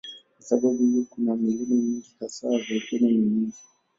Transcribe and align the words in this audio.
Kwa 0.35 0.43
sababu 0.45 0.77
hiyo 0.83 1.05
kuna 1.09 1.35
milima 1.35 1.65
mingi, 1.75 2.15
hasa 2.19 2.47
volkeno 2.49 3.07
ni 3.07 3.15
nyingi. 3.17 3.57